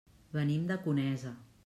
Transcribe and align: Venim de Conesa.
Venim 0.37 0.63
de 0.71 0.79
Conesa. 0.87 1.35